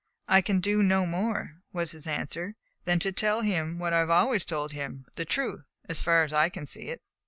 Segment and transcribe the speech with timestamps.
[0.27, 2.55] "I can do no more," was his answer,
[2.85, 6.33] "than to tell him what I have always told him the truth, as far as
[6.33, 7.03] I can see it."